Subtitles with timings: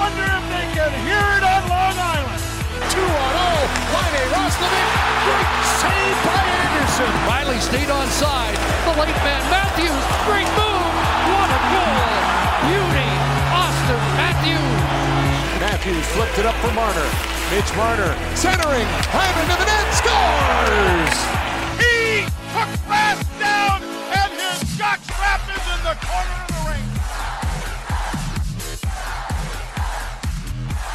[0.00, 2.40] I wonder if they can hear it on Long Island.
[2.88, 3.92] 2 on 0.
[3.92, 4.88] Riley Roslovic.
[5.28, 7.12] Great save by Anderson.
[7.28, 8.56] Rielly stayed on side.
[8.88, 10.00] The late man Matthews.
[10.24, 10.88] Great move.
[11.36, 12.16] What a goal.
[12.64, 13.12] Beauty.
[13.52, 14.80] Auston Matthews.
[15.60, 17.08] Matthews flipped it up for Marner.
[17.52, 18.88] Mitch Marner centering.
[19.12, 19.84] Hyman to the net.
[20.00, 21.16] Scores!
[21.76, 22.24] He
[22.56, 23.84] took fast down
[24.16, 26.39] and his shot trapped into the corner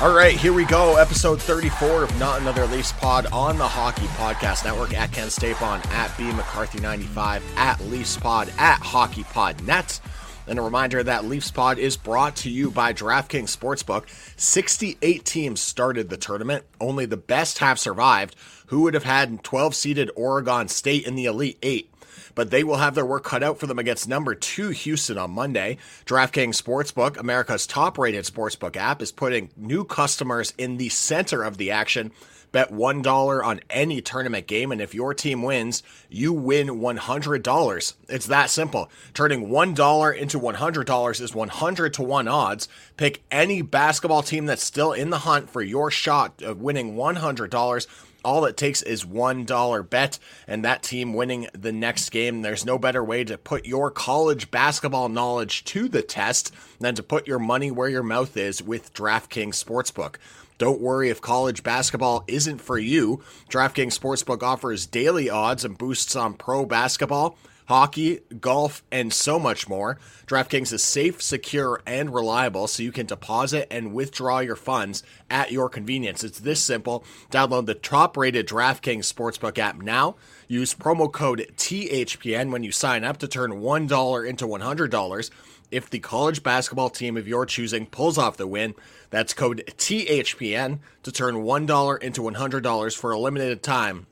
[0.01, 0.97] All right, here we go.
[0.97, 5.85] Episode 34 of Not Another Leafs Pod on the Hockey Podcast Network at Ken Stapon,
[5.91, 10.01] at B McCarthy95, at Leafs Pod, at Hockey Pod Net.
[10.47, 14.03] And a reminder that Leafs Pod is brought to you by DraftKings Sportsbook.
[14.37, 16.65] 68 teams started the tournament.
[16.81, 18.35] Only the best have survived.
[18.67, 21.89] Who would have had 12 seeded Oregon State in the Elite Eight?
[22.35, 25.31] But they will have their work cut out for them against number two Houston on
[25.31, 25.77] Monday.
[26.05, 31.57] DraftKings Sportsbook, America's top rated sportsbook app, is putting new customers in the center of
[31.57, 32.11] the action.
[32.51, 37.93] Bet $1 on any tournament game, and if your team wins, you win $100.
[38.07, 38.89] It's that simple.
[39.13, 42.69] Turning $1 into $100 is 100 to 1 odds.
[42.95, 47.87] Pick any basketball team that's still in the hunt for your shot of winning $100
[48.25, 52.41] all it takes is one dollar bet and that team winning the next game.
[52.41, 57.03] There's no better way to put your college basketball knowledge to the test than to
[57.03, 60.15] put your money where your mouth is with draftkings sportsbook.
[60.57, 63.21] Don't worry if college basketball isn't for you.
[63.49, 69.67] Draftkings sportsbook offers daily odds and boosts on pro basketball hockey, golf, and so much
[69.67, 69.97] more.
[70.27, 75.51] DraftKings is safe, secure, and reliable, so you can deposit and withdraw your funds at
[75.51, 76.23] your convenience.
[76.23, 77.03] It's this simple.
[77.31, 80.15] Download the top rated DraftKings Sportsbook app now.
[80.47, 85.31] Use promo code THPN when you sign up to turn $1 into $100.
[85.71, 88.75] If the college basketball team of your choosing pulls off the win,
[89.09, 94.05] that's code THPN to turn $1 into $100 for a limited time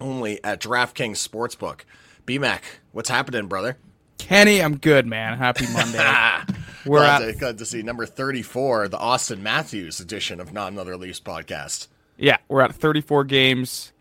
[0.00, 1.80] only at DraftKings Sportsbook.
[2.26, 2.60] BMAC,
[2.92, 3.76] what's happening, brother?
[4.18, 5.36] Kenny, I'm good, man.
[5.36, 5.98] Happy Monday.
[6.86, 10.72] We're glad, at to, glad to see number 34, the Auston Matthews edition of Not
[10.72, 11.88] Another Leafs podcast.
[12.18, 13.92] yeah, we're at 34 games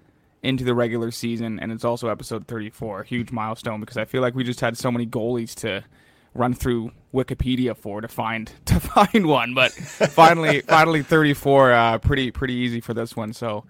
[0.42, 4.22] into the regular season, and it's also episode 34, a huge milestone because I feel
[4.22, 5.84] like we just had so many goalies to
[6.34, 12.32] run through Wikipedia for to find to find one, but finally, finally 34, uh, pretty
[12.32, 13.32] pretty easy for this one.
[13.32, 13.64] So,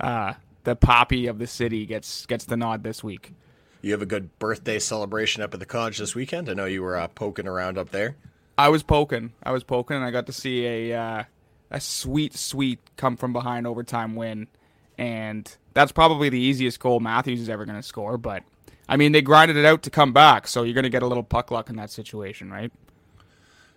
[0.00, 3.32] uh, the poppy of the city gets gets the nod this week.
[3.80, 6.48] You have a good birthday celebration up at the college this weekend.
[6.48, 8.16] I know you were uh, poking around up there.
[8.56, 9.32] I was poking.
[9.42, 11.24] I was poking, and I got to see a uh,
[11.70, 14.48] a sweet, sweet come from behind overtime win,
[14.96, 18.18] and that's probably the easiest goal Matthews is ever going to score.
[18.18, 18.42] But
[18.88, 21.06] I mean, they grinded it out to come back, so you're going to get a
[21.06, 22.72] little puck luck in that situation, right?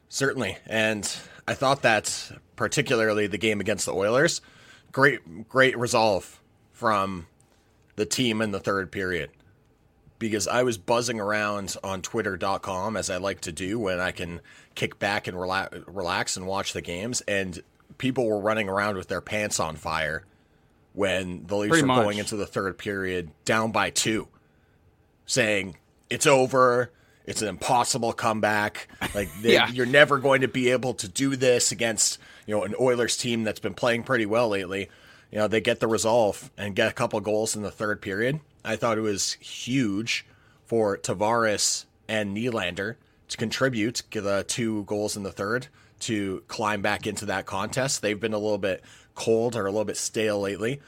[0.10, 1.10] Certainly, and
[1.48, 4.42] I thought that particularly the game against the Oilers,
[4.92, 6.42] great, great resolve
[6.72, 7.28] from
[7.98, 9.30] the team in the third period
[10.22, 14.40] because I was buzzing around on twitter.com as I like to do when I can
[14.76, 17.62] kick back and relax, relax and watch the games and
[17.98, 20.24] people were running around with their pants on fire
[20.94, 22.04] when the Leafs Pretty were much.
[22.04, 24.28] going into the third period down by 2
[25.26, 25.76] saying
[26.10, 26.92] it's over
[27.26, 29.70] it's an impossible comeback like they, Yeah.
[29.70, 33.44] you're never going to be able to do this against you know an Oilers team
[33.44, 34.90] that's been playing pretty well lately
[35.32, 38.40] you know they get the resolve and get a couple goals in the third period
[38.64, 40.26] I thought it was huge
[40.66, 42.96] for Tavares and Nylander
[43.30, 45.68] to contribute to the two goals in the third
[46.02, 48.02] to climb back into that contest.
[48.02, 48.84] They've been a little bit
[49.16, 50.82] cold or a little bit stale lately.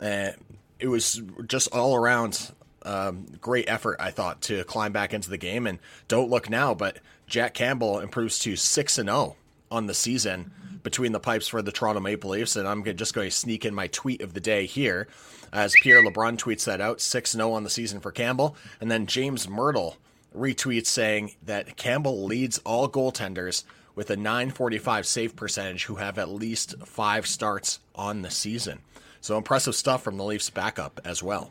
[0.00, 0.34] and
[0.78, 2.52] it was just all around
[2.82, 3.96] um, great effort.
[4.00, 8.00] I thought to climb back into the game, and don't look now, but Jack Campbell
[8.00, 9.36] improves to six and zero
[9.70, 10.52] on the season
[10.82, 13.74] between the pipes for the Toronto Maple Leafs, and I'm just going to sneak in
[13.74, 15.08] my tweet of the day here
[15.52, 18.56] as Pierre LeBrun tweets that out 6 0 on the season for Campbell.
[18.80, 19.96] And then James Mirtle
[20.36, 23.64] retweets saying that Campbell leads all goaltenders
[23.94, 28.80] with a 945 save percentage who have at least five starts on the season.
[29.20, 31.50] So impressive stuff from the Leafs backup as well.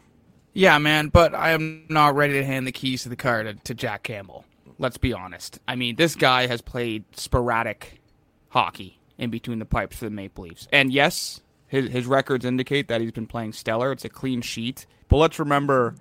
[0.53, 3.53] Yeah, man, but I am not ready to hand the keys to the car to,
[3.53, 4.45] to Jack Campbell.
[4.79, 5.59] Let's be honest.
[5.67, 8.01] I mean, this guy has played sporadic
[8.49, 10.67] hockey in between the pipes for the Maple Leafs.
[10.71, 13.91] And yes, his, his records indicate that he's been playing stellar.
[13.91, 14.85] It's a clean sheet.
[15.09, 15.95] But let's remember,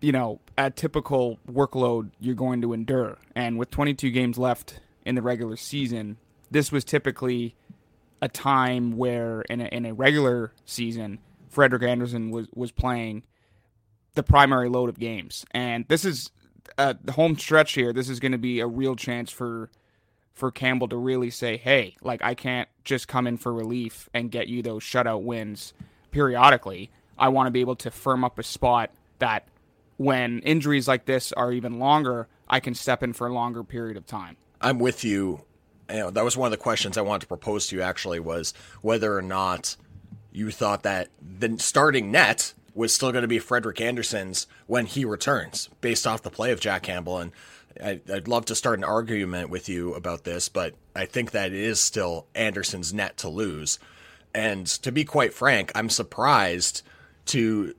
[0.00, 3.18] you know, at typical workload you're going to endure.
[3.34, 6.18] And with 22 games left in the regular season,
[6.50, 7.54] this was typically
[8.20, 11.18] a time where in a, in a regular season,
[11.48, 13.22] Frederik Andersen was, was playing
[14.14, 15.44] the primary load of games.
[15.52, 16.30] And this is
[16.78, 17.92] uh, the home stretch here.
[17.92, 19.70] This is going to be a real chance for
[20.34, 24.30] for Campbell to really say, hey, like I can't just come in for relief and
[24.30, 25.74] get you those shutout wins
[26.10, 26.90] periodically.
[27.18, 29.46] I want to be able to firm up a spot that
[29.96, 33.96] when injuries like this are even longer, I can step in for a longer period
[33.96, 34.36] of time.
[34.60, 35.42] I'm with you.
[35.90, 38.20] you know, that was one of the questions I wanted to propose to you actually
[38.20, 39.76] was whether or not
[40.32, 45.04] you thought that the starting net was still going to be Frederik Andersen's when he
[45.04, 47.18] returns based off the play of Jack Campbell.
[47.18, 47.32] And
[47.82, 51.52] I, would love to start an argument with you about this, but I think that
[51.52, 53.78] it is still Andersen's net to lose.
[54.34, 56.82] And to be quite frank, I'm surprised
[57.26, 57.74] to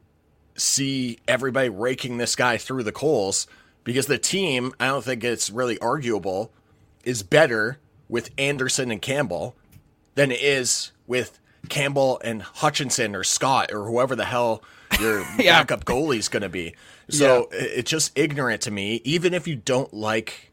[0.55, 3.47] see everybody raking this guy through the coals
[3.83, 6.51] because the team, I don't think it's really arguable,
[7.03, 9.55] is better with Andersen and Campbell
[10.15, 11.39] than it is with
[11.69, 14.63] Campbell and Hutchinson or Scott or whoever the hell
[14.99, 15.59] your yeah.
[15.59, 16.75] backup goalie is going to be.
[17.09, 17.59] So yeah.
[17.61, 20.51] it's just ignorant to me, even if you don't like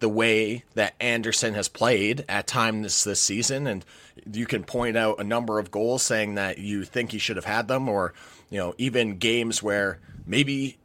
[0.00, 3.84] the way that Andersen has played at times this season, and
[4.32, 7.44] you can point out a number of goals saying that you think he should have
[7.44, 8.14] had them, or
[8.50, 10.78] you know even games where maybe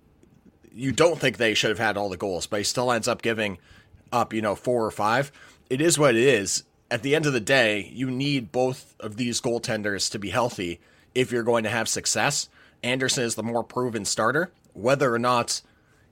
[0.74, 3.22] you don't think they should have had all the goals, but he still ends up
[3.22, 3.60] giving
[4.12, 5.32] up, you know, four or five.
[5.70, 6.64] It is what it is.
[6.90, 10.80] At the end of the day, you need both of these goaltenders to be healthy
[11.16, 12.50] if you're going to have success.
[12.84, 14.52] Andersen is the more proven starter.
[14.74, 15.62] Whether or not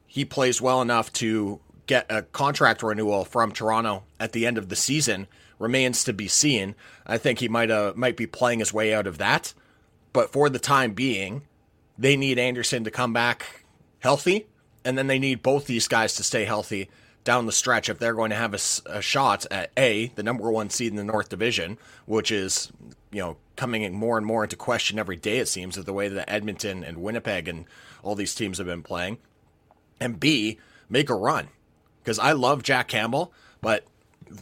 [0.08, 4.70] he plays well enough to get a contract renewal from Toronto at the end of
[4.70, 5.28] the season
[5.60, 6.76] remains to be seen.
[7.06, 9.54] I think he might uh, might be playing his way out of that,
[10.14, 11.44] but for the time being,
[11.98, 13.66] they need Andersen to come back
[14.00, 14.48] healthy,
[14.84, 16.90] and then they need both these guys to stay healthy
[17.24, 18.60] down the stretch if they're going to have a,
[18.98, 22.72] a shot at a the number one seed in the North Division, which is
[23.12, 25.40] you know coming in more and more into question every day.
[25.40, 27.66] It seems of the way that Edmonton and Winnipeg and
[28.04, 29.18] all these teams have been playing,
[30.00, 30.60] and B
[30.90, 31.50] make a run
[32.04, 33.86] because I love Jack Campbell, but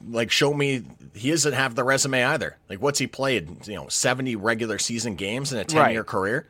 [0.07, 0.83] like show me
[1.13, 2.57] he doesn't have the resume either.
[2.69, 3.67] Like what's he played?
[3.67, 6.07] You know, seventy regular season games in a ten year right.
[6.07, 6.47] career.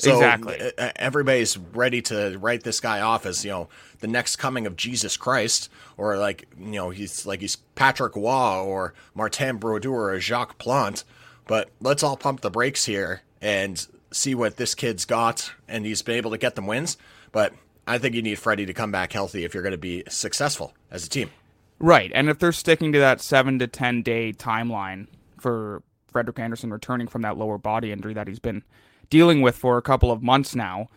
[0.00, 0.72] So exactly.
[0.96, 3.68] everybody's ready to write this guy off as you know
[4.00, 8.62] the next coming of Jesus Christ, or like you know he's like he's Patrick Roy
[8.62, 11.04] or Martin Brodeur or Jacques Plante.
[11.46, 16.00] But let's all pump the brakes here and see what this kid's got, and he's
[16.00, 16.96] been able to get them wins.
[17.32, 17.52] But
[17.86, 20.72] I think you need Freddie to come back healthy if you're going to be successful
[20.90, 21.30] as a team.
[21.78, 26.72] Right, and if they're sticking to that seven to ten day timeline for Frederik Andersen
[26.72, 28.62] returning from that lower body injury that he's been
[29.10, 30.88] dealing with for a couple of months now,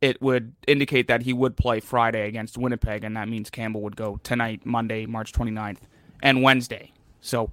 [0.00, 3.96] it would indicate that he would play Friday against Winnipeg, and that means Campbell would
[3.96, 5.78] go tonight, Monday, March 29th,
[6.22, 6.92] and Wednesday.
[7.20, 7.50] So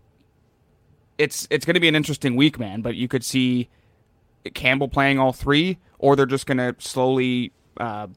[1.17, 2.81] it's it's going to be an interesting week, man.
[2.81, 3.69] But you could see
[4.53, 8.07] Campbell playing all three, or they're just going to slowly uh,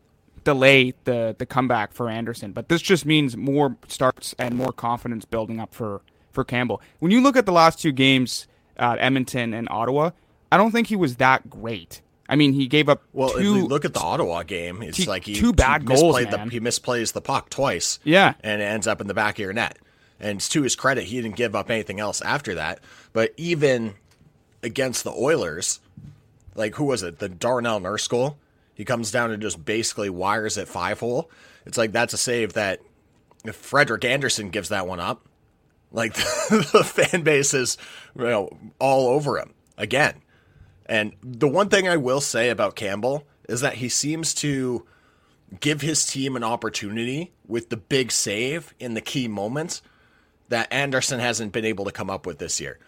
[0.43, 2.53] delay the the comeback for Andersen.
[2.53, 6.83] But this just means more starts and more confidence building up for for Campbell.
[6.99, 8.49] When you look at the last two games,
[8.79, 10.11] uh, Edmonton and Ottawa,
[10.51, 12.01] I don't think he was that great.
[12.29, 13.03] I mean, he gave up.
[13.13, 15.83] Well, two, if you look at the Ottawa game, it's two, like he two bad
[15.83, 16.17] he goals.
[16.17, 17.99] The, he misplays the puck twice.
[18.05, 19.79] Yeah, and it ends up in the back of your net.
[20.21, 22.81] And to his credit, he didn't give up anything else after that.
[23.13, 23.95] But even
[24.63, 25.81] against the Oilers,
[26.55, 27.19] like who was it?
[27.19, 28.39] The Darnell Nurse goal.
[28.75, 31.31] He comes down and just basically wires it five hole.
[31.67, 32.81] It's like that's a save that
[33.45, 35.27] if Frederik Andersen gives that one up,
[35.93, 36.15] like
[36.51, 37.77] the fan base is
[38.17, 38.49] you know
[38.79, 40.15] all over him again.
[40.87, 44.87] And the one thing I will say about Campbell is that he seems to
[45.61, 49.83] give his team an opportunity with the big save in the key moments
[50.49, 52.79] that Andersen hasn't been able to come up with this year.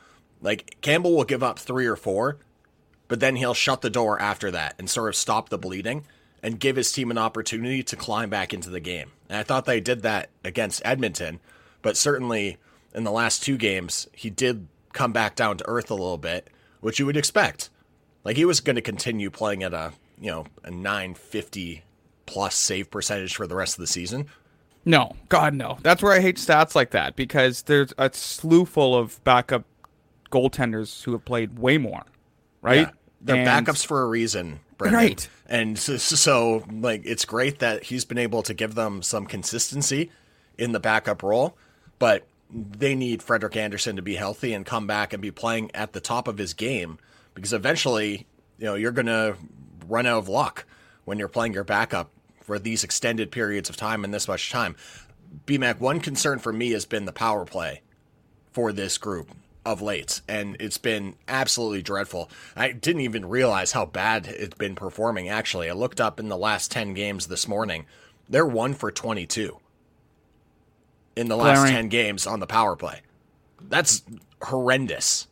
[0.40, 2.38] Like Campbell will give up three or four,
[3.08, 6.04] but then he'll shut the door after that and sort of stop the bleeding
[6.42, 9.10] and give his team an opportunity to climb back into the game.
[9.28, 11.40] And I thought they did that against Edmonton,
[11.82, 12.58] but certainly
[12.94, 16.48] in the last two games, he did come back down to earth a little bit,
[16.80, 17.70] which you would expect.
[18.26, 21.84] Like he was going to continue playing at a, you know, a 950
[22.26, 24.26] plus save percentage for the rest of the season.
[24.84, 25.78] No, God, no.
[25.82, 29.62] That's where I hate stats like that because there's a slew full of backup
[30.32, 32.02] goaltenders who have played way more,
[32.62, 32.88] right?
[32.88, 32.90] Yeah,
[33.20, 35.00] they're And- backups for a reason, Brendan.
[35.00, 35.28] Right.
[35.48, 40.10] And so, so, like, it's great that he's been able to give them some consistency
[40.58, 41.56] in the backup role,
[42.00, 45.92] but they need Frederik Andersen to be healthy and come back and be playing at
[45.92, 46.98] the top of his game
[47.36, 48.26] because eventually,
[48.58, 49.36] you know, you're going to
[49.86, 50.64] run out of luck
[51.04, 52.10] when you're playing your backup
[52.42, 54.74] for these extended periods of time and this much time.
[55.46, 57.82] BMAC, one concern for me has been the power play
[58.50, 59.30] for this group
[59.64, 62.30] of late, and it's been absolutely dreadful.
[62.56, 65.68] I didn't even realize how bad it's been performing, actually.
[65.68, 67.84] I looked up in the last 10 games this morning,
[68.28, 69.58] they're 1 for 22
[71.16, 71.74] in the last Glaring.
[71.74, 73.00] 10 games on the power play.
[73.60, 74.02] That's
[74.42, 75.26] horrendous.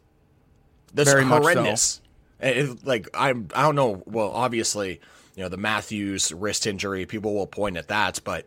[0.95, 1.49] That's Very much so.
[1.55, 2.01] horrendous.
[2.41, 4.03] It- like I'm, I don't know.
[4.07, 5.01] Well, obviously,
[5.37, 7.07] you know the Matthews wrist injury.
[7.07, 8.47] People will point at that, but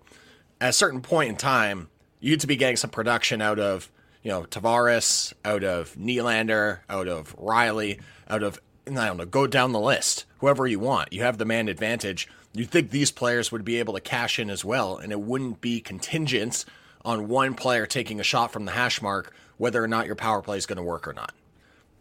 [0.61, 1.89] at a certain point in time,
[2.19, 3.91] you need to be getting some production out of
[4.23, 7.99] you know Tavares, out of Nylander, out of Rielly,
[8.29, 9.25] out of I don't know.
[9.25, 10.25] Go down the list.
[10.39, 12.27] Whoever you want, you have the man advantage.
[12.53, 15.59] You think these players would be able to cash in as well, and it wouldn't
[15.61, 16.63] be contingent
[17.03, 20.41] on one player taking a shot from the hash mark, whether or not your power
[20.41, 21.33] play is going to work or not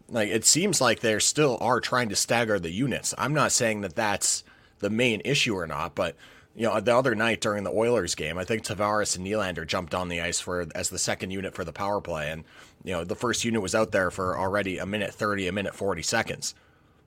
[0.09, 3.13] like it seems like they still are trying to stagger the units.
[3.17, 4.43] I'm not saying that that's
[4.79, 6.15] the main issue or not, but
[6.55, 9.93] you know, the other night during the Oilers game, I think Tavares and Nylander jumped
[9.93, 12.43] on the ice for as the second unit for the power play, and
[12.83, 15.75] you know, the first unit was out there for already a minute thirty, a minute
[15.75, 16.55] forty seconds.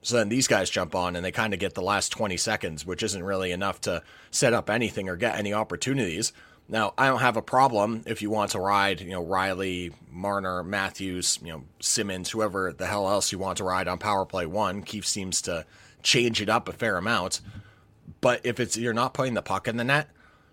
[0.03, 2.87] So then these guys jump on and they kind of get the last 20 seconds,
[2.87, 6.33] which isn't really enough to set up anything or get any opportunities.
[6.71, 10.63] Now, I don't have a problem if you want to ride, you know, Rielly, Marner,
[10.63, 14.47] Matthews, you know, Simmonds, whoever the hell else you want to ride on power play
[14.47, 14.85] one.
[14.85, 15.67] Keefe seems to
[16.05, 17.41] change it up a fair amount.
[18.21, 20.11] But if it's you're not putting the puck in the net,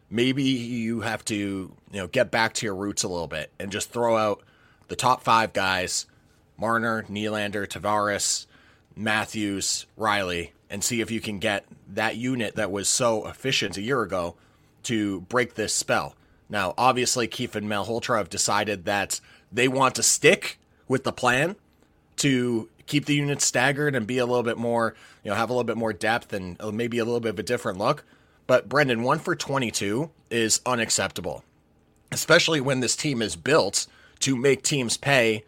[0.09, 3.71] maybe you have to, you know, get back to your roots a little bit and
[3.71, 4.41] just throw out
[4.87, 6.07] the top five guys,
[6.57, 8.47] Marner, Nylander, Tavares,
[8.95, 13.83] Matthews, Rielly, and see if you can get that unit that was so efficient a
[13.83, 14.35] year ago
[14.87, 16.15] to break this spell.
[16.49, 19.19] Now, obviously, Keefe and Malhotra have decided that
[19.51, 21.57] they want to stick with the plan
[22.17, 25.53] to keep the units staggered and be a little bit more, you know, have a
[25.53, 28.05] little bit more depth and uh, maybe a little bit of a different look.
[28.47, 31.43] But Brendan, one for 22 is unacceptable,
[32.11, 33.87] especially when this team is built
[34.19, 35.43] to make teams pay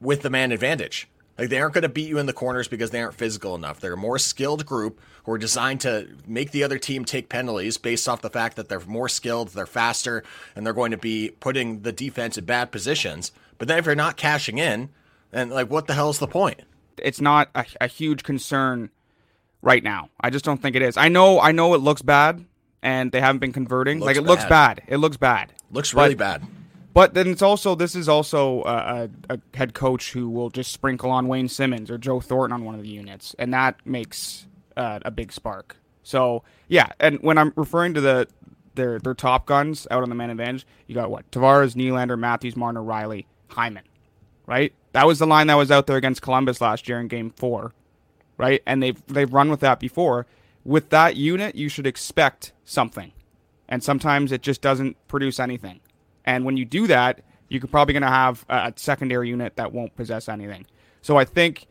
[0.00, 1.08] with the man advantage.
[1.36, 3.80] Like they aren't going to beat you in the corners because they aren't physical enough.
[3.80, 7.76] They're a more skilled group who are designed to make the other team take penalties
[7.76, 10.22] based off the fact that they're more skilled, they're faster,
[10.54, 13.32] and they're going to be putting the defense in bad positions.
[13.58, 14.90] But then if you're not cashing in,
[15.32, 16.60] then like what the hell is the point?
[16.98, 18.90] it's not a, a huge concern
[19.62, 20.10] right now.
[20.20, 20.96] I just don't think it is.
[20.96, 22.44] I know I know it looks bad
[22.82, 23.98] and they haven't been converting.
[23.98, 24.76] Looks like it looks bad.
[24.76, 24.82] bad.
[24.88, 25.52] It looks bad.
[25.70, 26.42] Looks really bad.
[26.94, 31.10] But then it's also this is also a, a, head coach who will just sprinkle
[31.10, 34.46] on Wayne Simmonds or Joe Thornton on one of the units, and that makes
[34.76, 35.76] uh, a big spark.
[36.04, 38.28] So yeah, and when I'm referring to the
[38.76, 42.56] their their top guns out on the man advantage, you got what Tavares, Nylander, Matthews,
[42.56, 43.84] Marner, Rielly, Hyman,
[44.46, 44.72] right?
[44.92, 47.72] That was the line that was out there against Columbus last year in Game Four,
[48.38, 48.62] right?
[48.66, 50.26] And they've they've run with that before.
[50.64, 53.10] With that unit, you should expect something,
[53.68, 55.80] and sometimes it just doesn't produce anything.
[56.24, 59.94] And when you do that, you're probably going to have a secondary unit that won't
[59.96, 60.66] possess anything.
[61.02, 61.66] So I think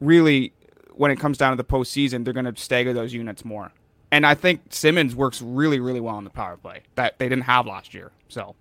[0.00, 0.52] really
[0.94, 3.72] when it comes down to the postseason, they're going to stagger those units more.
[4.12, 7.44] And I think Simmonds works really, really well on the power play that they didn't
[7.44, 8.10] have last year.
[8.28, 8.54] So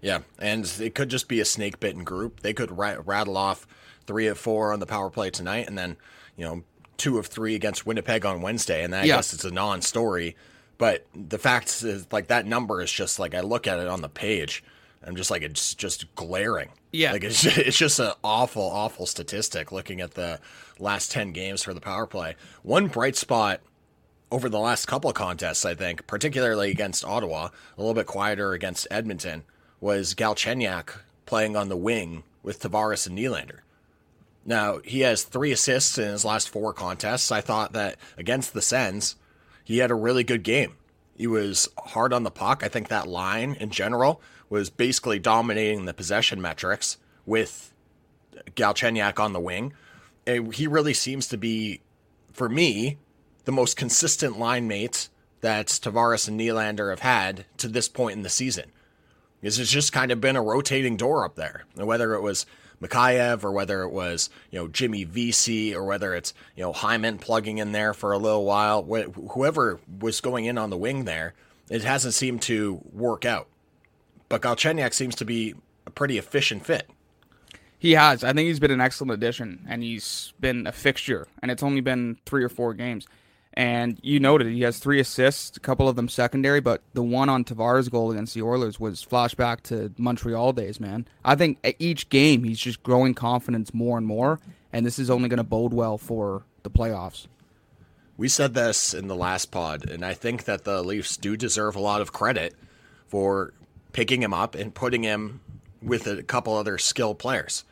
[0.00, 2.40] Yeah, and it could just be a snake bitten group.
[2.40, 3.66] They could ra- rattle off
[4.06, 5.96] three of four on the power play tonight, and then
[6.36, 6.62] you know
[6.96, 10.36] two of three against Winnipeg on Wednesday, and then I guess it's a non-story.
[10.78, 14.00] But the fact is, like that number is just like I look at it on
[14.00, 14.62] the page,
[15.04, 16.70] I'm just like it's just glaring.
[16.92, 17.12] Yeah.
[17.12, 19.72] like it's it's just an awful, awful statistic.
[19.72, 20.40] Looking at the
[20.78, 23.60] last ten games for the power play, one bright spot
[24.30, 28.52] over the last couple of contests, I think, particularly against Ottawa, a little bit quieter
[28.52, 29.44] against Edmonton,
[29.80, 30.90] was Galchenyuk
[31.26, 33.60] playing on the wing with Tavares and Nylander.
[34.44, 37.30] Now, he has three assists in his last four contests.
[37.32, 39.16] I thought that against the Sens,
[39.68, 40.76] he had a really good game.
[41.14, 42.62] He was hard on the puck.
[42.64, 46.96] I think that line in general was basically dominating the possession metrics
[47.26, 47.74] with
[48.56, 49.74] Galchenyuk on the wing.
[50.26, 51.82] And he really seems to be
[52.32, 52.96] for me,
[53.44, 55.10] the most consistent line mates
[55.42, 58.72] that Tavares and Nylander have had to this point in the season.
[59.38, 61.66] Because it's just kind of been a rotating door up there.
[61.76, 62.46] And whether it was
[62.82, 67.18] Mikheyev or whether it was, you know, Jimmy Vesey or whether it's, you know, Hyman
[67.18, 71.04] plugging in there for a little while, wh- whoever was going in on the wing
[71.04, 71.34] there,
[71.68, 73.48] it hasn't seemed to work out.
[74.28, 75.54] But Galchenyuk seems to be
[75.86, 76.88] a pretty efficient fit.
[77.78, 78.24] He has.
[78.24, 81.28] I think he's been an excellent addition, and he's been a fixture.
[81.40, 83.06] And it's only been three or four games.
[83.58, 87.28] And you noted he has three assists, a couple of them secondary, but the one
[87.28, 91.08] on Tavares' goal against the Oilers was flashback to Montreal days, man.
[91.24, 94.38] I think each game he's just growing confidence more and more,
[94.72, 97.26] and this is only going to bode well for the playoffs.
[98.16, 101.74] We said this in the last pod, and I think that the Leafs do deserve
[101.74, 102.54] a lot of credit
[103.08, 103.54] for
[103.92, 105.40] picking him up and putting him
[105.82, 107.64] with a couple other skilled players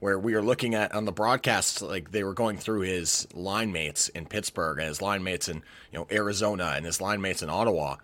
[0.00, 3.70] where we were looking at on the broadcast, like they were going through his line
[3.72, 5.56] mates in Pittsburgh and his line mates in
[5.92, 7.96] you know Arizona and his line mates in Ottawa.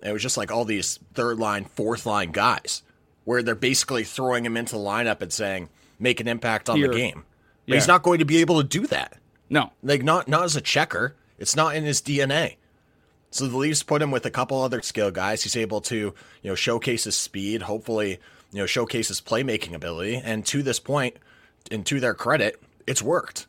[0.00, 2.82] And it was just like all these third line, fourth line guys,
[3.24, 6.88] where they're basically throwing him into the lineup and saying, make an impact on Here.
[6.88, 7.24] the game.
[7.66, 7.74] But Yeah.
[7.80, 9.16] he's not going to be able to do that.
[9.50, 9.72] No.
[9.82, 11.16] Like not not as a checker.
[11.38, 12.56] It's not in his DNA.
[13.30, 15.42] So the Leafs put him with a couple other skill guys.
[15.42, 16.14] He's able to, you
[16.44, 18.18] know, showcase his speed, hopefully,
[18.52, 20.16] you know, showcase his playmaking ability.
[20.16, 21.16] And to this point,
[21.70, 23.46] and to their credit, it's worked.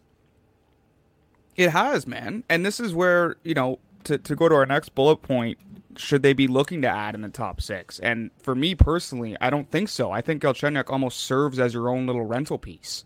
[1.56, 2.44] It has, man.
[2.50, 5.58] And this is where, you know, to, to go to our next bullet point,
[5.98, 8.00] should they be looking to add in the top six?
[8.00, 10.12] And for me personally, I don't think so.
[10.12, 13.04] I think Galchenyuk almost serves as your own little rental piece,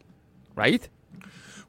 [0.55, 0.87] right?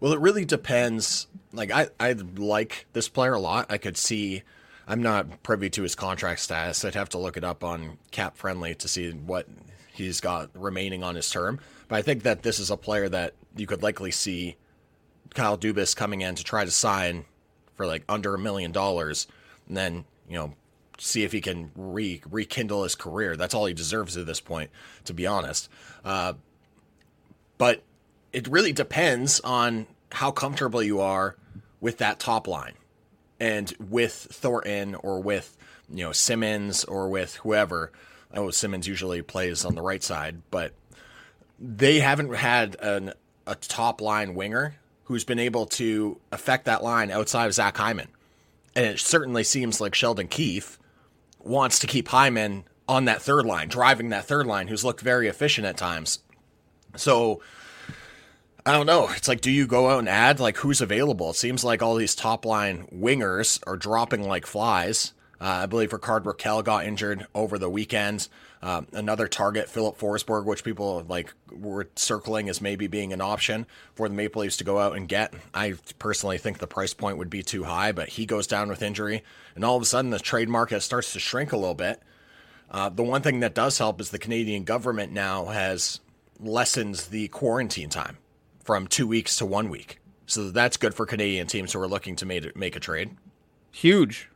[0.00, 1.26] Well, it really depends.
[1.52, 3.66] Like I, I like this player a lot.
[3.70, 4.42] I could see.
[4.86, 6.84] I'm not privy to his contract status.
[6.84, 9.46] I'd have to look it up on Cap Friendly to see what
[9.94, 11.60] he's got remaining on his term.
[11.88, 14.56] But I think that this is a player that you could likely see
[15.34, 17.24] Kyle Dubas coming in to try to sign
[17.74, 19.26] for like under a million dollars,
[19.68, 20.54] and then you know
[20.98, 23.36] see if he can re rekindle his career.
[23.36, 24.70] That's all he deserves at this point,
[25.04, 25.68] to be honest.
[26.04, 26.34] Uh,
[27.58, 27.82] but
[28.32, 31.36] it really depends on how comfortable you are
[31.80, 32.74] with that top line
[33.40, 35.56] and with Thornton or with
[35.88, 37.92] you know Simmonds or with whoever.
[38.34, 40.72] Oh, Simmonds usually plays on the right side, but
[41.58, 43.12] they haven't had an,
[43.46, 48.08] a top line winger who's been able to affect that line outside of Zach Hyman.
[48.74, 50.78] And it certainly seems like Sheldon Keefe
[51.40, 55.28] wants to keep Hyman on that third line, driving that third line, who's looked very
[55.28, 56.20] efficient at times.
[56.96, 57.40] So
[58.66, 59.08] I don't know.
[59.10, 61.30] It's like, do you go out and add like who's available?
[61.30, 65.12] It seems like all these top line wingers are dropping like flies.
[65.44, 68.28] Uh, I believe Rickard Rakell got injured over the weekend.
[68.62, 73.66] Um, another target, Filip Forsberg, which people like were circling as maybe being an option
[73.94, 75.34] for the Maple Leafs to go out and get.
[75.52, 78.80] I personally think the price point would be too high, but he goes down with
[78.80, 79.22] injury,
[79.54, 82.02] and all of a sudden the trade market starts to shrink a little bit.
[82.70, 86.00] Uh, the one thing that does help is the Canadian government now has
[86.40, 88.16] lessened the quarantine time
[88.62, 90.00] from two weeks to one week.
[90.24, 93.10] So that's good for Canadian teams who are looking to make, make a trade.
[93.72, 94.30] Huge.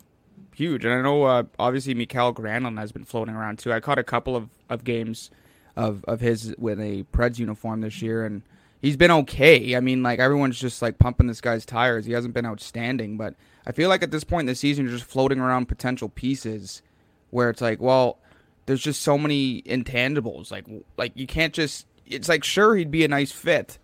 [0.58, 0.84] Huge.
[0.84, 3.72] And I know, uh, obviously, Mikael Granlund has been floating around too.
[3.72, 5.30] I caught a couple of, of games
[5.76, 8.42] of, of his with a Preds uniform this year, and
[8.82, 9.76] he's been okay.
[9.76, 12.06] I mean, like, everyone's just like pumping this guy's tires.
[12.06, 13.36] He hasn't been outstanding, but
[13.68, 16.82] I feel like at this point in the season, you're just floating around potential pieces
[17.30, 18.18] where it's like, well,
[18.66, 20.50] there's just so many intangibles.
[20.50, 20.66] Like,
[20.96, 21.86] like you can't just.
[22.04, 23.78] It's like sure he'd be a nice fit,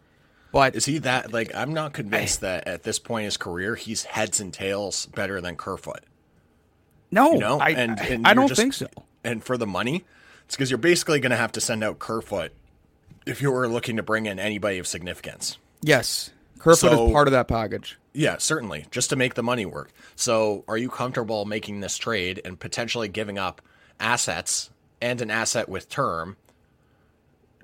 [0.50, 3.76] but Is he that like I'm not convinced that at this point in his career
[3.76, 6.00] he's heads and tails better than Kerfoot.
[7.14, 8.88] No, You know, I, and, and I don't just- think so.
[9.22, 10.04] And for the money,
[10.44, 12.52] it's because you're basically going to have to send out Kerfoot
[13.26, 15.56] if you were looking to bring in anybody of significance.
[15.80, 17.98] Yes, Kerfoot So- is part of that package.
[18.12, 19.90] Yeah, certainly, just to make the money work.
[20.14, 23.60] So, are you comfortable making this trade and potentially giving up
[23.98, 26.36] assets and an asset with term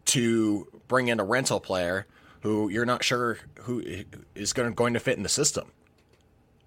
[0.07, 2.07] to bring in a rental player
[2.43, 3.83] who you're not sure who
[4.35, 5.71] is going to fit in the system?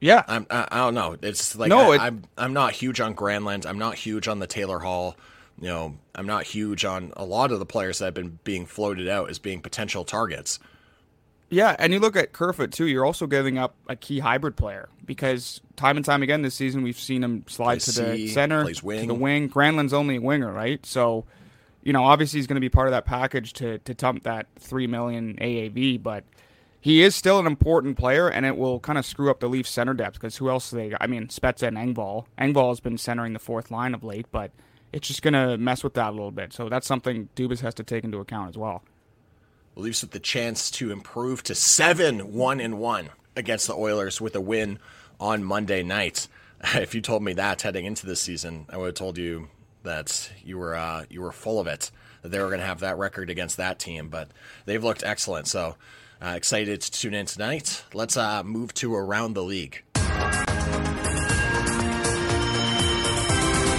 [0.03, 1.15] Yeah, I'm, I, I don't know.
[1.21, 3.65] It's like No, I, it- I'm I'm not huge on Granlund.
[3.65, 5.15] I'm not huge on the Taylor Hall.
[5.57, 8.65] You know, I'm not huge on a lot of the players that have been being
[8.65, 10.59] floated out as being potential targets.
[11.49, 12.85] Yeah, and you look at Kerfoot too.
[12.87, 16.83] You're also giving up a key hybrid player because time and time again this season
[16.83, 19.49] we've seen him slide Plays to the C, center, plays to the wing.
[19.49, 20.85] Granlund's only a winger, right?
[20.85, 21.23] So,
[21.81, 24.47] you know, obviously he's going to be part of that package to to dump that
[24.59, 26.25] three million AAV, but
[26.83, 29.69] he is still an important player, and it will kind of screw up the Leafs
[29.69, 30.93] center depth because who else they?
[30.99, 32.25] I mean, Spezza and Engvall.
[32.37, 34.51] Engvall has been centering the fourth line of late, but
[34.91, 36.51] it's just going to mess with that a little bit.
[36.51, 38.83] So that's something Dubas has to take into account as well.
[39.77, 44.35] Leafs with the chance to improve to seven one and one against the Oilers with
[44.35, 44.77] a win
[45.21, 46.27] on Monday night.
[46.75, 49.47] If you told me that heading into this season, I would have told you
[49.83, 51.91] that you were uh, you were full of it
[52.23, 54.09] that they were going to have that record against that team.
[54.09, 54.31] But
[54.65, 55.75] they've looked excellent, so
[56.23, 57.83] uh, excited to tune in tonight.
[57.93, 59.83] Let's uh, move to around the league.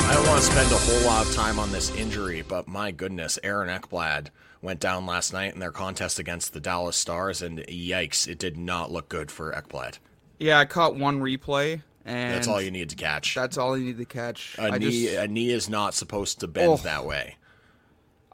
[0.06, 2.90] I don't want to spend a whole lot of time on this injury, but my
[2.90, 4.28] goodness, Aaron Ekblad
[4.62, 8.56] went down last night in their contest against the Dallas Stars, and yikes, it did
[8.56, 9.98] not look good for Ekblad.
[10.38, 13.34] Yeah, I caught one replay, and That's all you need to catch.
[13.34, 14.56] That's all you need to catch.
[14.58, 16.76] A I knee, just, a knee is not supposed to bend Oh.
[16.78, 17.36] that way.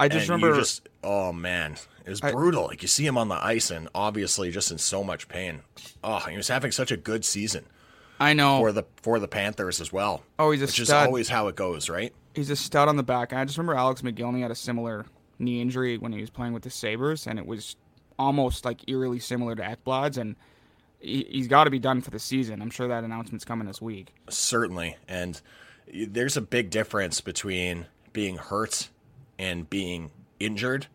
[0.01, 0.57] I just remember.
[0.57, 2.65] just, oh man, it was I- brutal.
[2.67, 5.61] like you see him on the ice, and obviously just in so much pain.
[6.03, 7.67] Oh, he was having such a good season
[8.19, 8.59] I know.
[8.59, 10.23] for the for the Panthers as well.
[10.39, 12.13] Oh, he's a which is always how it goes, right?
[12.35, 13.33] he's a stud on the back.
[13.33, 15.05] And I just remember Alex McGillney had a similar
[15.41, 17.77] knee injury when he was playing with the Sabres, and it was
[18.19, 20.37] almost like eerily similar to Ekblad's, and
[21.01, 22.63] he, he's got to be done for the season.
[22.63, 24.15] I'm sure that announcement's coming this week.
[24.29, 25.41] Certainly, and
[25.93, 28.89] there's a big difference between being hurt
[29.40, 30.87] and being injured.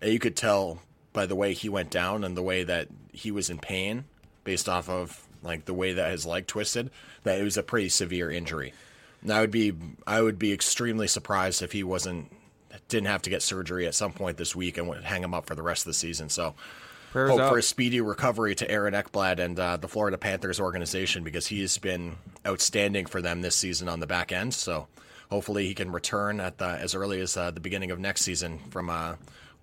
[0.00, 0.80] And You could tell
[1.14, 4.04] by the way he went down and the way that he was in pain,
[4.44, 6.90] based off of like the way that his leg twisted,
[7.22, 8.74] that it was a pretty severe injury.
[9.22, 9.72] And I would be
[10.06, 12.30] I would be extremely surprised if he wasn't
[12.88, 15.46] didn't have to get surgery at some point this week and would hang him up
[15.46, 16.28] for the rest of the season.
[16.28, 16.54] So
[17.12, 17.50] Prayers hope up.
[17.50, 21.78] for a speedy recovery to Aaron Ekblad and uh, the Florida Panthers organization because he's
[21.78, 24.52] been outstanding for them this season on the back end.
[24.52, 24.88] So
[25.30, 28.58] hopefully he can return at the, as early as uh, the beginning of next season
[28.70, 29.14] from uh,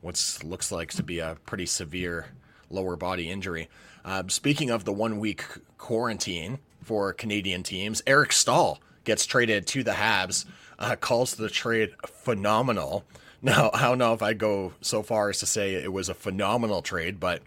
[0.01, 2.27] what looks like to be a pretty severe
[2.69, 3.69] lower body injury.
[4.03, 5.45] Uh, speaking of the one week
[5.77, 10.45] quarantine for Canadian teams, Eric Staal gets traded to the Habs.
[10.79, 13.03] Uh, calls the trade phenomenal.
[13.43, 16.13] Now, I don't know if I'd go so far as to say it was a
[16.13, 17.41] phenomenal trade, but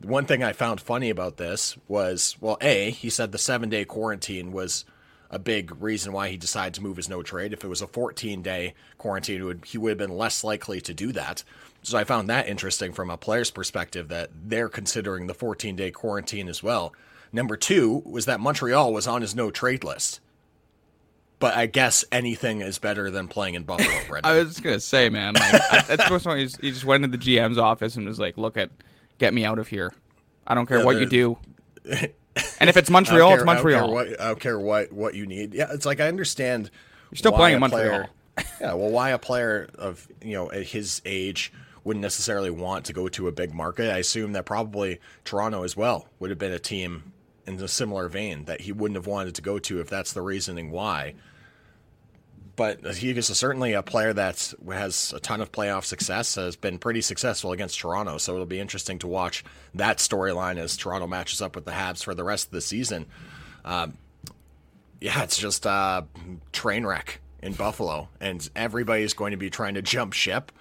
[0.00, 3.84] one thing I found funny about this was well, A, he said the seven day
[3.84, 4.86] quarantine was
[5.30, 7.52] a big reason why he decided to move his no trade.
[7.52, 10.94] If it was a 14 day quarantine, would, he would have been less likely to
[10.94, 11.42] do that.
[11.82, 15.90] So I found that interesting from a player's perspective that they're considering the 14 day
[15.90, 16.94] quarantine as well.
[17.32, 20.20] Number two was that Montreal was on his no trade list.
[21.40, 24.30] But I guess anything is better than playing in Buffalo, Brendan.
[24.32, 26.38] I was just gonna say, man, like that's the one.
[26.38, 28.70] He just, he just went into the GM's office and was like, "Look at,
[29.18, 29.92] get me out of here.
[30.46, 31.36] I don't care Yeah, what you do.
[32.60, 33.92] And if it's Montreal, care- it's I don't Montreal.
[33.92, 35.54] what, I don't care what, what you need.
[35.54, 36.70] Yeah, it's like I understand.
[37.10, 37.82] You're still playing Montreal.
[37.82, 38.08] player-
[38.60, 41.52] yeah, well, why a player of you know at his age
[41.84, 43.92] wouldn't necessarily want to go to a big market?
[43.92, 47.12] I assume that probably Toronto as well would have been a team
[47.46, 50.22] in a similar vein that he wouldn't have wanted to go to if that's the
[50.22, 51.14] reasoning why.
[52.56, 56.78] But he is certainly a player that has a ton of playoff success, has been
[56.78, 58.18] pretty successful against Toronto.
[58.18, 62.04] So it'll be interesting to watch that storyline as Toronto matches up with the Habs
[62.04, 63.06] for the rest of the season.
[63.64, 63.98] Um,
[65.00, 66.06] yeah, it's just a
[66.52, 70.52] train wreck in Buffalo, and everybody's going to be trying to jump ship.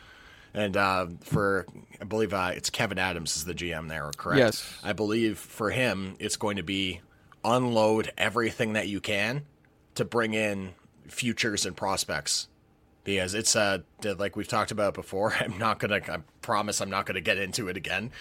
[0.53, 1.65] And uh, for,
[2.01, 4.39] I believe uh, it's Kevin Adams is the GM there, correct?
[4.39, 4.79] Yes.
[4.83, 7.01] I believe for him, it's going to be
[7.43, 9.43] unload everything that you can
[9.95, 10.73] to bring in
[11.07, 12.47] futures and prospects.
[13.03, 15.33] Because it's uh like we've talked about before.
[15.39, 16.01] I'm not gonna.
[16.07, 18.11] I promise I'm not gonna get into it again.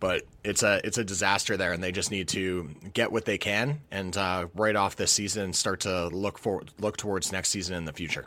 [0.00, 3.38] But it's a it's a disaster there, and they just need to get what they
[3.38, 7.76] can and uh, right off this season start to look for look towards next season
[7.76, 8.26] in the future.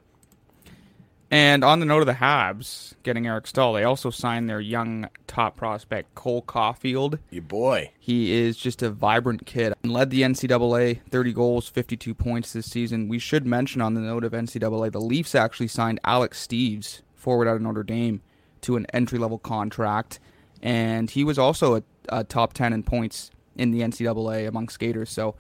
[1.36, 5.10] And on the note of the Habs getting Eric Staal, they also signed their young
[5.28, 7.20] top prospect Cole Caufield.
[7.30, 12.14] You boy, He is just a vibrant kid and led the NCAA 30 goals, 52
[12.14, 13.10] points this season.
[13.10, 17.50] We should mention on the note of NCAA, the Leafs actually signed Alex Steeves, forward
[17.50, 18.22] out of Notre Dame,
[18.62, 20.22] to an entry level contract.
[20.62, 25.10] And he was also a, a top 10 in points in the NCAA among skaters.
[25.10, 25.36] So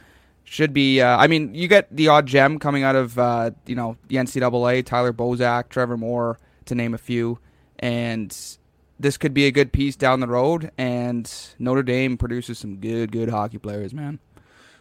[0.45, 1.01] should be.
[1.01, 4.15] Uh, I mean, you get the odd gem coming out of uh, you know the
[4.15, 7.39] NCAA, Tyler Bozak, Trevor Moore, to name a few,
[7.79, 8.57] and
[8.99, 10.71] this could be a good piece down the road.
[10.77, 11.29] And
[11.59, 14.19] Notre Dame produces some good, good hockey players, man.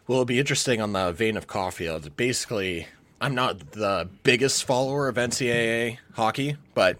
[0.06, 2.14] Well, it'll be interesting on the vein of Caufield.
[2.14, 2.86] Basically,
[3.20, 6.98] I'm not the biggest follower of NCAA hockey, but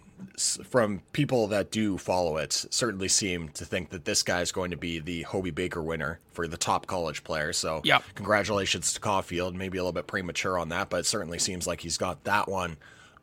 [0.64, 4.70] from people that do follow it, certainly seem to think that this guy is going
[4.70, 7.52] to be the Hobey Baker winner for the top college player.
[7.52, 8.02] So, Yep.
[8.14, 9.54] congratulations to Caufield.
[9.54, 12.48] Maybe a little bit premature on that, but it certainly seems like he's got that
[12.48, 12.76] one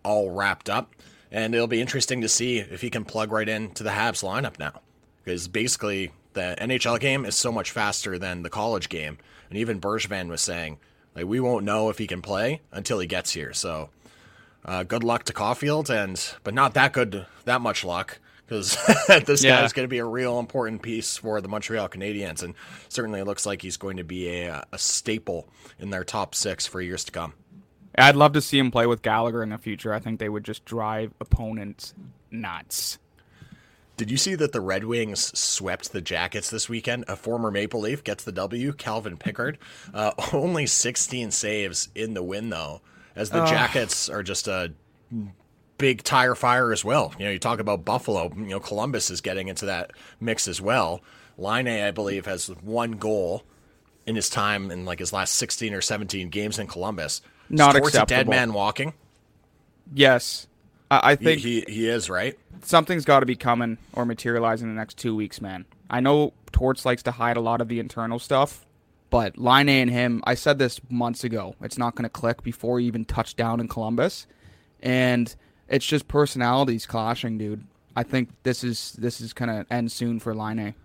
[0.04, 0.94] all wrapped up.
[1.32, 4.60] And it'll be interesting to see if he can plug right into the Habs lineup
[4.60, 4.82] now.
[5.24, 9.18] Because basically, the NHL game is so much faster than the college game.
[9.50, 10.78] And even Bergevin was saying,
[11.16, 13.54] like, we won't know if he can play until he gets here.
[13.54, 13.90] So,
[14.66, 18.78] uh, good luck to Caufield, and but not that good, that much luck because
[19.26, 19.64] this Yeah.
[19.64, 22.54] is going to be a real important piece for the Montreal Canadiens, and
[22.90, 25.48] certainly looks like he's going to be a, a staple
[25.80, 27.34] in their top six for years to come.
[27.98, 29.94] I'd love to see him play with Gallagher in the future.
[29.94, 31.94] I think they would just drive opponents
[32.30, 33.00] nuts.
[33.98, 37.06] Did you see that the Red Wings swept the Jackets this weekend?
[37.08, 38.74] A former Maple Leaf gets the W.
[38.74, 39.58] Calvin Pickard,
[39.94, 42.82] uh, only 16 saves in the win though,
[43.16, 44.74] as the Jackets are just a
[45.78, 47.14] big tire fire as well.
[47.18, 48.32] You know, you talk about Buffalo.
[48.36, 51.02] You know, Columbus is getting into that mix as well.
[51.38, 53.44] Laine, I believe, has one goal
[54.06, 57.22] in his time in like his last 16 or 17 games in Columbus.
[57.50, 58.94] Not Towards a dead man walking.
[59.94, 60.48] Yes,
[60.90, 62.38] I, I He, think he he is right.
[62.64, 65.66] something's got to be coming or materializing in the next two weeks, man.
[65.90, 68.66] I know Torts likes to hide a lot of the internal stuff,
[69.12, 71.54] but Laine and him, I said this months ago.
[71.62, 74.26] It's not going to click before he even touched down in Columbus,
[74.82, 75.36] and
[75.68, 77.64] it's just personalities clashing, dude.
[77.96, 80.76] I think this is this is gonna end soon for Laine.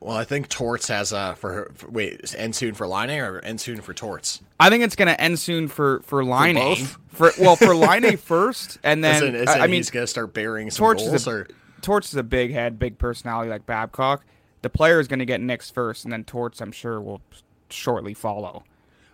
[0.00, 3.60] Well, I think Torts has a for, for wait end soon for Laine or end
[3.60, 4.42] soon for Torts.
[4.58, 6.98] I think it's gonna end soon for for Line both?
[7.08, 10.70] For well, for Laine first, and then isn't I, I mean, he's gonna start burying
[10.70, 14.24] some Torch goals is or a Torts is a big head, big personality like Babcock.
[14.62, 17.20] The player is going to get nicks first, and then Torts, I'm sure, will
[17.68, 18.64] shortly follow.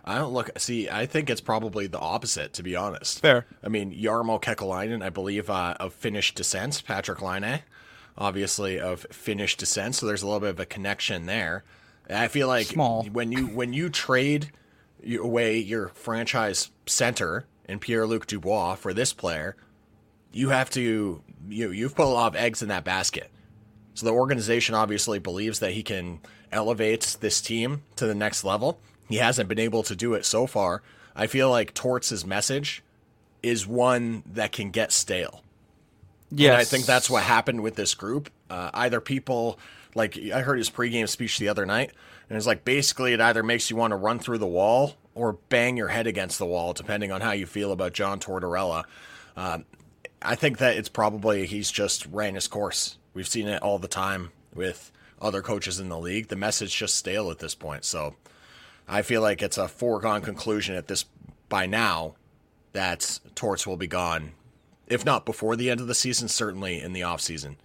[0.05, 0.89] I don't look see.
[0.89, 3.19] I think it's probably the opposite, to be honest.
[3.19, 3.45] Fair.
[3.63, 6.83] I mean, Jarmo Kekalainen, I believe, uh, of Finnish descent.
[6.87, 7.61] Patrik Laine,
[8.17, 9.95] obviously of Finnish descent.
[9.95, 11.63] So there's a little bit of a connection there.
[12.09, 13.03] I feel like Small.
[13.03, 14.51] when you when you trade
[15.07, 19.55] away your franchise center in Pierre Luc Dubois for this player,
[20.31, 23.29] you have to you you've put a lot of eggs in that basket.
[23.99, 26.21] So the organization obviously believes that he can
[26.53, 28.79] elevate this team to the next level.
[29.09, 30.81] He hasn't been able to do it so far.
[31.17, 32.81] I feel like Torts' message
[33.43, 35.43] is one that can get stale.
[36.31, 38.29] Yeah, I think that's what happened with this group.
[38.49, 39.59] Uh, either people,
[39.95, 41.91] like, I heard his pregame speech the other night,
[42.29, 45.33] and it's like basically it either makes you want to run through the wall or
[45.49, 48.85] bang your head against the wall, depending on how you feel about John Tortorella.
[49.35, 49.65] Um,
[50.21, 52.97] I think that it's probably he's just ran his course.
[53.13, 54.91] We've seen it all the time with
[55.21, 56.27] other coaches in the league.
[56.27, 57.85] The message just stale at this point.
[57.85, 58.15] So
[58.87, 61.05] I feel like it's a foregone conclusion at this
[61.47, 62.15] by now
[62.73, 64.33] that Torts will be gone.
[64.87, 67.55] If not before the end of the season, certainly in the offseason.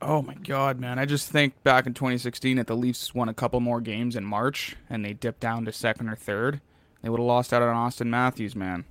[0.00, 0.98] Oh my god, man!
[0.98, 4.24] I just think back in 2016, that the Leafs won a couple more games in
[4.24, 6.60] March and they dipped down to second or third,
[7.02, 8.84] they would have lost out on Auston Matthews, man.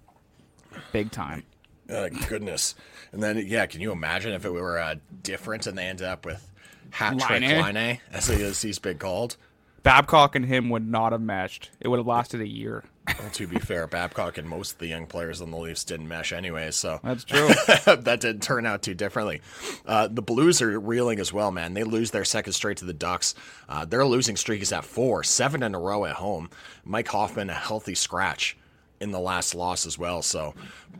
[0.93, 1.43] Big time.
[1.91, 2.75] Uh, goodness.
[3.11, 6.25] And then, yeah, can you imagine if it were uh, different and they ended up
[6.25, 6.49] with
[6.91, 7.59] hat trick Laine?
[7.59, 9.35] Line, as, he, as he's been called?
[9.83, 11.71] Babcock and him would not have meshed.
[11.79, 12.83] It would have lasted a year.
[13.07, 16.07] Well, to be fair, Babcock and most of the young players on the Leafs didn't
[16.07, 17.47] mesh anyway, so That's true.
[17.85, 19.41] that didn't turn out too differently.
[19.85, 21.73] Uh, the Blues are reeling as well, man.
[21.73, 23.33] They lose their second straight to the Ducks.
[23.67, 26.49] Uh, their losing streak is at four, seven in a row at home.
[26.85, 28.55] Mike Hoffman, a healthy scratch
[29.01, 30.21] in the last loss as well.
[30.21, 30.53] So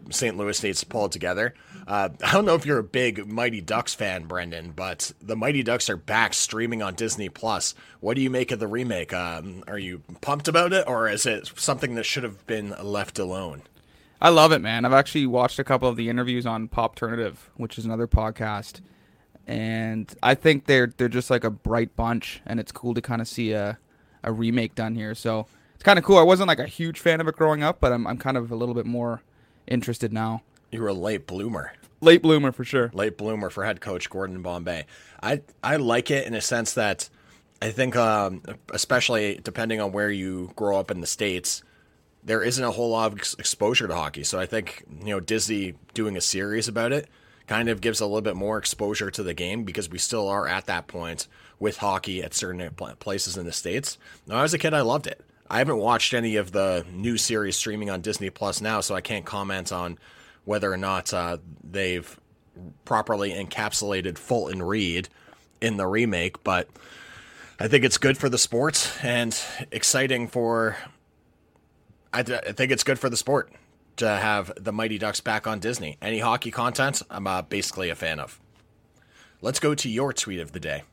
[0.09, 0.35] St.
[0.35, 1.53] Louis needs to pull it together.
[1.87, 5.63] Uh, I don't know if you're a big Mighty Ducks fan, Brendan, but the Mighty
[5.63, 7.73] Ducks are back streaming on Disney Plus.
[7.99, 9.13] What do you make of the remake?
[9.13, 13.19] Um, are you pumped about it, or is it something that should have been left
[13.19, 13.63] alone?
[14.21, 14.85] I love it, man.
[14.85, 18.81] I've actually watched a couple of the interviews on Pop Alternative, which is another podcast,
[19.47, 23.21] and I think they're they're just like a bright bunch, and it's cool to kind
[23.21, 23.79] of see a
[24.23, 25.15] a remake done here.
[25.15, 25.47] So
[25.81, 26.19] it's kind of cool.
[26.19, 28.51] I wasn't like a huge fan of it growing up, but I'm I'm kind of
[28.51, 29.23] a little bit more
[29.65, 30.43] interested now.
[30.71, 31.73] You were a late bloomer.
[32.01, 32.91] Late bloomer for sure.
[32.93, 34.85] late bloomer for head coach Gordon Bombay.
[35.23, 37.09] I I like it in a sense that
[37.63, 41.63] I think, um, especially depending on where you grow up in the states,
[42.23, 44.23] there isn't a whole lot of ex- exposure to hockey.
[44.23, 47.09] So I think you know Disney doing a series about it
[47.47, 50.47] kind of gives a little bit more exposure to the game because we still are
[50.47, 53.97] at that point with hockey at certain places in the states.
[54.25, 55.25] When I was a kid, I loved it.
[55.51, 59.01] I haven't watched any of the new series streaming on Disney Plus now, so I
[59.01, 59.99] can't comment on
[60.45, 62.17] whether or not uh, they've
[62.85, 65.09] properly encapsulated Fulton Reed
[65.59, 66.69] in the remake, but
[67.59, 69.37] I think it's good for the sport and
[69.73, 70.77] exciting for.
[72.13, 73.51] I, th- I think it's good for the sport
[73.97, 75.97] to have the Mighty Ducks back on Disney.
[76.01, 78.39] Any hockey content, I'm uh, basically a fan of.
[79.41, 80.83] Let's go to your tweet of the day.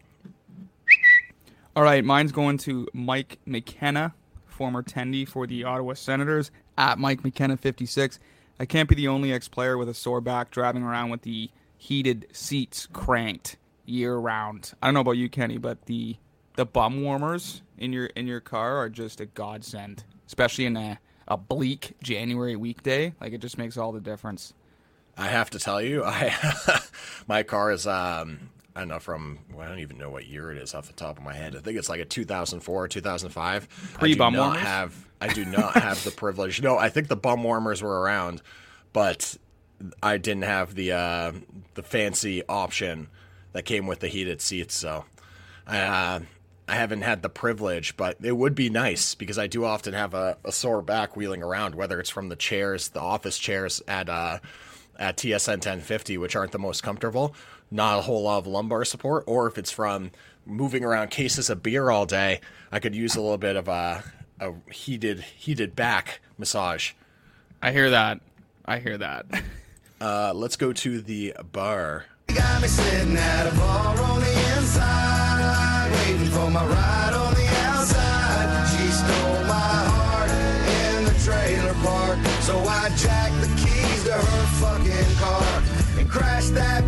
[1.77, 4.15] All right, mine's going to Mike McKenna,
[4.59, 8.19] former tendy for the Ottawa Senators, at Mike McKenna 56.
[8.59, 11.49] I can't be the only ex player with a sore back driving around with the
[11.77, 14.75] heated seats cranked year round.
[14.83, 16.17] I don't know about you, Kenny, but the
[16.57, 20.99] the bum warmers in your in your car are just a godsend, especially in a,
[21.29, 23.15] a bleak January weekday.
[23.21, 24.55] Like it just makes all the difference.
[25.17, 26.35] I have to tell you, I
[27.29, 30.53] my car is um I don't know from well, I don't even know what year
[30.53, 31.57] it is off the top of my head.
[31.57, 33.93] I think it's like a 2004 or 2005.
[33.97, 34.63] I Pre do bum not warmers?
[34.63, 36.63] have I do not have the privilege.
[36.63, 38.41] No, I think the bum warmers were around,
[38.93, 39.37] but
[40.01, 41.33] I didn't have the uh,
[41.75, 43.09] the fancy option
[43.53, 44.77] that came with the heated seats.
[44.77, 45.07] So
[45.67, 46.21] I uh,
[46.69, 50.15] I haven't had the privilege, but it would be nice because I do often have
[50.15, 54.09] a, a sore back wheeling around, whether it's from the chairs, the office chairs at
[54.09, 54.39] uh,
[54.99, 57.35] at TSN 1050, which aren't the most comfortable,
[57.71, 60.11] not a whole lot of lumbar support, or if it's from
[60.47, 62.41] moving around cases of beer all day,
[62.73, 64.03] I could use a little bit of a,
[64.41, 66.93] a heated heated back massage.
[67.63, 68.21] I hear that.
[68.65, 69.27] I hear that.
[70.01, 72.05] Uh, let's go to the bar.
[72.29, 77.47] Got me sitting at a bar on the inside, waiting for my ride on the
[77.67, 78.69] outside.
[78.69, 84.47] She stole my heart in the trailer park, so I jacked the keys to her
[84.61, 85.63] fucking car
[85.99, 86.85] and crashed that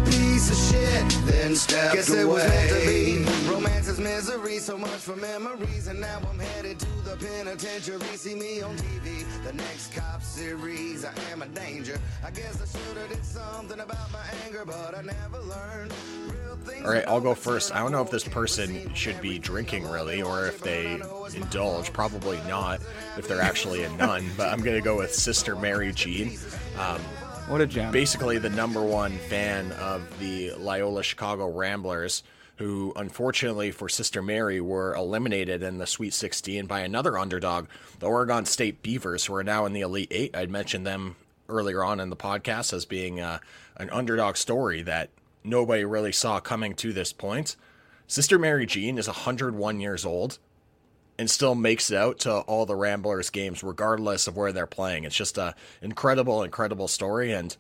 [0.51, 1.27] piece of shit.
[1.27, 2.21] Then stepped Guess away.
[2.21, 3.51] it was meant to be.
[3.51, 8.17] Romance is misery, so much for memories, and now I'm headed to the penitentiary.
[8.17, 11.05] See me on TV, the next cop series.
[11.05, 11.99] I am a danger.
[12.25, 15.93] I guess I should have did something about my anger, but I never learned.
[16.85, 17.75] All right, I'll go first.
[17.75, 21.01] I don't know if this person should be drinking really, or if they
[21.35, 21.93] indulge.
[21.93, 22.81] Probably not,
[23.17, 24.31] if they're actually a nun.
[24.37, 26.39] But I'm gonna go with Sister Mary Jean.
[26.79, 27.01] Um,
[27.51, 27.91] What a gem.
[27.91, 32.23] basically the number one fan of the Loyola Chicago Ramblers,
[32.59, 37.67] who unfortunately for Sister Mary were eliminated in the Sweet 16 by another underdog,
[37.99, 40.37] the Oregon State Beavers, who are now in the Elite Eight.
[40.37, 41.17] I'd mentioned them
[41.49, 43.41] earlier on in the podcast as being uh,
[43.79, 45.11] an underdog story that
[45.43, 47.57] nobody really saw coming to this point.
[48.07, 50.39] Sister Mary Jean is 101 years old
[51.21, 55.05] and still makes it out to all the Ramblers games, regardless of where they're playing.
[55.05, 57.55] It's just a incredible, incredible story, and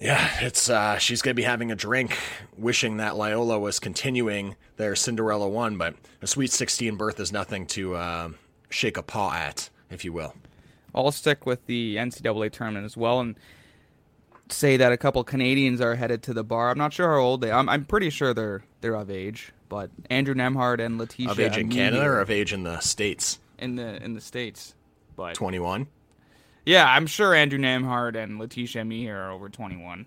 [0.00, 2.18] yeah, it's uh, she's gonna be having a drink,
[2.58, 7.66] wishing that Loyola was continuing their Cinderella one, but a Sweet 16 berth is nothing
[7.68, 8.30] to uh,
[8.68, 10.34] shake a paw at, if you will.
[10.92, 13.36] I'll stick with the NCAA tournament as well and
[14.48, 16.70] say that a couple Canadians are headed to the bar.
[16.70, 17.50] I'm not sure how old they.
[17.50, 21.56] I'm, I'm pretty sure they're they're of age, but Andrew Nembhard and Laeticia Of age
[21.56, 23.38] in Canada or are of age in the states?
[23.58, 24.74] in the in the states.
[25.16, 25.86] But 21.
[26.66, 30.06] yeah, I'm sure Andrew Nembhard and Laeticia Amihere are over 21.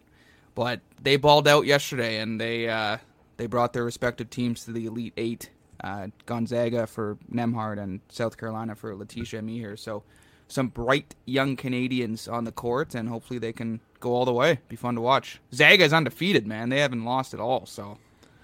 [0.54, 2.98] But they balled out yesterday, and they uh,
[3.38, 5.52] they brought their respective teams to the Elite Eight.
[5.84, 9.78] Uh, Gonzaga for Nembhard and South Carolina for Laeticia Amihere.
[9.78, 10.02] So
[10.48, 14.60] some bright young Canadians on the court, and hopefully they can go all the way.
[14.70, 15.40] Be fun to watch.
[15.54, 16.70] Zaga's undefeated, man.
[16.70, 17.66] They haven't lost at all.
[17.66, 17.98] So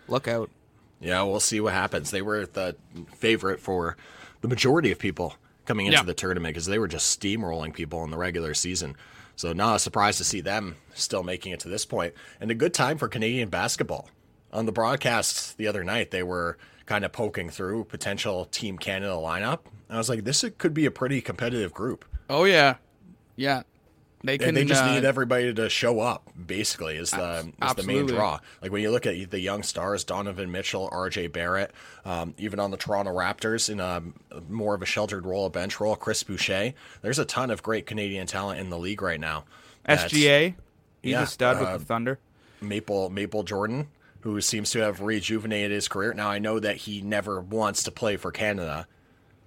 [0.08, 0.50] look out.
[1.00, 2.12] Yeah, we'll see what happens.
[2.12, 2.76] They were the
[3.16, 3.98] favorite for
[4.42, 5.36] the majority of people
[5.66, 6.04] coming into Yeah.
[6.04, 8.96] the tournament because they were just steamrolling people in the regular season.
[9.36, 12.14] So not a surprise to see them still making it to this point.
[12.40, 14.10] And a good time for Canadian basketball.
[14.52, 19.14] On the broadcast the other night, they were kind of poking through potential Team Canada
[19.14, 19.60] lineup.
[19.90, 22.06] I was like, this could be a pretty competitive group.
[22.30, 22.76] Oh yeah,
[23.36, 23.64] yeah.
[24.24, 24.50] They can.
[24.50, 26.30] And they just uh, need everybody to show up.
[26.48, 28.40] Basically, is the is the main draw.
[28.62, 31.28] Like when you look at the young stars, Donovan Mitchell, R.J.
[31.28, 31.72] Barrett,
[32.06, 34.02] um, even on the Toronto Raptors in a
[34.50, 36.74] more of a sheltered role, a bench role, Chris Boucher.
[37.02, 39.44] There's a ton of great Canadian talent in the league right now.
[39.88, 40.56] SGA.
[41.02, 42.20] He's Yeah, a stud uh, with the Thunder.
[42.62, 43.90] Maple Maple Jordan,
[44.22, 46.14] who seems to have rejuvenated his career.
[46.14, 48.88] Now I know that he never wants to play for Canada,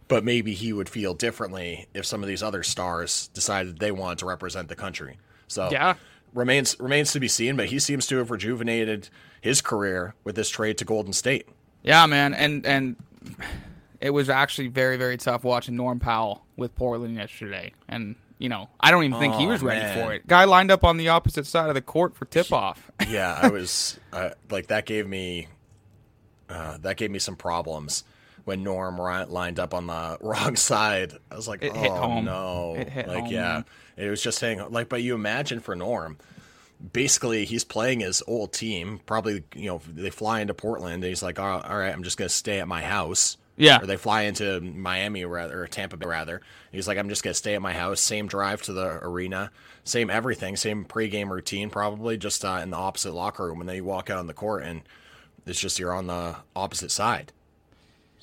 [0.09, 4.19] but maybe he would feel differently if some of these other stars decided they wanted
[4.19, 5.19] to represent the country.
[5.49, 5.95] So Yeah.
[6.35, 7.57] remains remains to be seen.
[7.57, 9.09] But he seems to have rejuvenated
[9.41, 11.49] his career with this trade to Golden State.
[11.83, 12.97] Yeah, man, and and
[14.01, 18.69] it was actually very very tough watching Norm Powell with Portland yesterday, and you know
[18.81, 19.99] I don't even think he Oh, was ready man.
[20.05, 20.27] for it.
[20.27, 22.91] Guy lined up on the opposite side of the court for tip off.
[23.09, 25.49] Yeah, I was uh, like that gave me
[26.49, 28.05] uh, that gave me some problems
[28.47, 31.13] when Norm lined up on the wrong side.
[31.31, 33.65] I was like, It oh no, It hit like home, yeah, man.
[33.97, 36.17] it was just saying like, but you imagine for Norm.
[36.93, 39.01] Basically, he's playing his old team.
[39.05, 42.19] Probably, you know, they fly into Portland, and he's like, "Oh, all right, I'm just
[42.19, 43.81] gonna stay at my house." Yeah.
[43.83, 46.43] Or they fly into Miami rather, or Tampa Bay rather.
[46.71, 48.01] He's like, I'm just gonna stay at my house.
[48.03, 49.51] Same drive to the arena,
[49.83, 53.61] same everything, same pregame routine, probably just uh, in the opposite locker room.
[53.61, 54.83] And then you walk out on the court, and
[55.47, 57.33] it's just you're on the opposite side.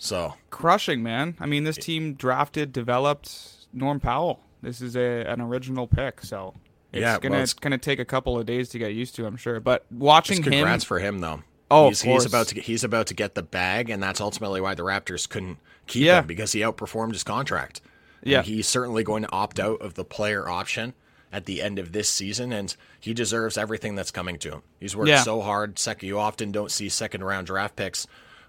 [0.03, 1.35] So Crushing, man.
[1.39, 4.41] I mean, this team drafted, developed Norm Powell.
[4.61, 6.53] This is a an original pick, so
[6.91, 9.25] it's Yeah, gonna it's- it's gonna take a couple of days to get used to,
[9.25, 9.59] I'm sure.
[9.61, 11.41] But watching him, congrats for him, though.
[11.71, 14.59] Oh, he's, he's about to get, he's about to get the bag, and that's ultimately
[14.61, 16.19] why the Raptors couldn't keep Yeah.
[16.19, 17.79] him because he outperformed his contract.
[18.21, 18.41] And Yeah.
[18.43, 20.93] he's certainly going to opt out of the player option
[21.31, 24.61] at the end of this season, and he deserves everything that's coming to him.
[24.79, 25.23] He's worked Yeah.
[25.23, 25.79] so hard.
[25.79, 28.05] Second, you often don't see second round draft picks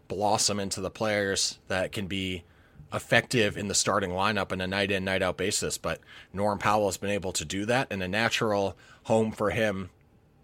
[0.08, 2.44] blossom into the players that can be
[2.92, 5.78] effective in the starting lineup on a night in, night out basis.
[5.78, 6.00] But
[6.32, 9.90] Norm Powell has been able to do that, and a natural home for him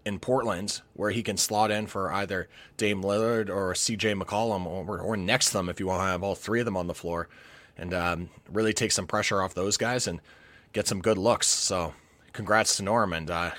[0.03, 4.99] in Portland, where he can slot in for either Dame Lillard or CJ McCollum, or,
[4.99, 6.93] or next to them if you want to have all three of them on the
[6.93, 7.29] floor,
[7.77, 10.19] and um, really take some pressure off those guys and
[10.73, 11.47] get some good looks.
[11.47, 11.93] So,
[12.33, 13.51] congrats to Norm, and uh,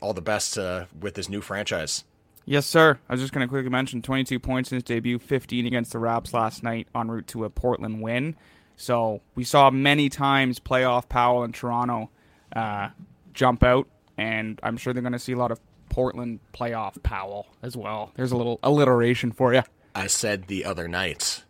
[0.00, 2.04] all the best uh, with his new franchise.
[2.48, 2.98] Yes, sir.
[3.08, 5.98] I was just going to quickly mention 22 points in his debut, 15 against the
[5.98, 8.36] Raps last night en route to a Portland win.
[8.76, 12.08] So we saw many times playoff Powell and Toronto
[12.54, 12.90] uh,
[13.34, 17.48] jump out, and I'm sure they're going to see a lot of Portland playoff Powell
[17.62, 18.12] as well.
[18.14, 19.62] There's a little alliteration for you.
[19.96, 21.42] I said the other night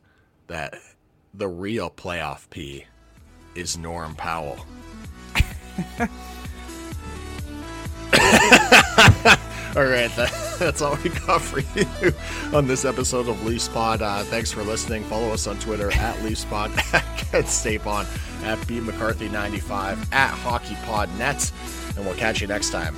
[0.47, 0.79] that
[1.35, 2.87] the real playoff P
[3.55, 4.65] is Norm Powell.
[9.77, 12.15] all right, that, that's all we got for you
[12.57, 14.01] on this episode of Leafs Pod.
[14.01, 15.05] Uh, thanks for listening.
[15.05, 18.07] Follow us on Twitter at Leafs Pod, at Stapon,
[18.45, 21.53] at B McCarthy95, at Hockey Pod Nets,
[21.97, 22.95] and we'll catch you next time.